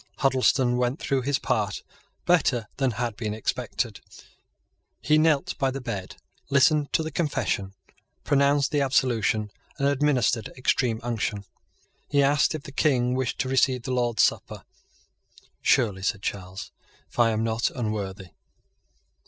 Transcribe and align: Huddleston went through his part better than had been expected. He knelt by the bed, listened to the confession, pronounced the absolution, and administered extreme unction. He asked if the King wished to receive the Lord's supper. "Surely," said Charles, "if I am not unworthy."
Huddleston 0.17 0.77
went 0.77 0.99
through 0.99 1.21
his 1.21 1.37
part 1.37 1.83
better 2.25 2.67
than 2.77 2.89
had 2.89 3.15
been 3.15 3.35
expected. 3.35 3.99
He 4.99 5.19
knelt 5.19 5.55
by 5.59 5.69
the 5.69 5.79
bed, 5.79 6.15
listened 6.49 6.91
to 6.93 7.03
the 7.03 7.11
confession, 7.11 7.75
pronounced 8.23 8.71
the 8.71 8.81
absolution, 8.81 9.51
and 9.77 9.87
administered 9.87 10.47
extreme 10.57 10.99
unction. 11.03 11.45
He 12.09 12.23
asked 12.23 12.55
if 12.55 12.63
the 12.63 12.71
King 12.71 13.13
wished 13.13 13.37
to 13.41 13.47
receive 13.47 13.83
the 13.83 13.93
Lord's 13.93 14.23
supper. 14.23 14.63
"Surely," 15.61 16.01
said 16.01 16.23
Charles, 16.23 16.71
"if 17.07 17.19
I 17.19 17.29
am 17.29 17.43
not 17.43 17.69
unworthy." 17.69 18.29